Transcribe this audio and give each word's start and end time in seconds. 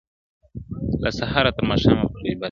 •له 1.03 1.09
سهاره 1.19 1.51
تر 1.57 1.63
ماښامه 1.69 2.05
په 2.11 2.17
غیبت 2.23 2.35
وي- 2.35 2.37